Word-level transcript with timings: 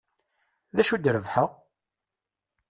D 0.75 0.77
acu 0.81 0.93
i 0.95 0.97
d-rebḥeɣ? 0.99 1.49